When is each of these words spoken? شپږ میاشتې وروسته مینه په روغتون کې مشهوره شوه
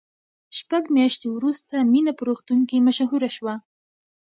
شپږ 0.57 0.83
میاشتې 0.95 1.27
وروسته 1.31 1.75
مینه 1.91 2.11
په 2.17 2.23
روغتون 2.29 2.59
کې 2.69 2.85
مشهوره 2.87 3.29
شوه 3.35 3.53